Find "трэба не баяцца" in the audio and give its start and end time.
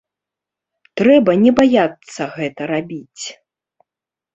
1.01-2.31